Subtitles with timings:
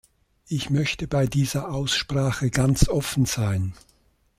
[0.47, 3.75] Ich möchte bei dieser Aussprache ganz offen sein.